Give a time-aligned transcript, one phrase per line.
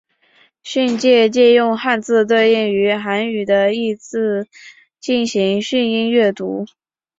[0.63, 4.47] 训借借用汉字对应于韩语的意字
[4.99, 6.65] 进行训音阅读。